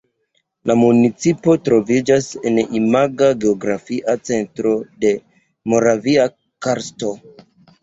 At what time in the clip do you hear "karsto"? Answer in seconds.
6.69-7.17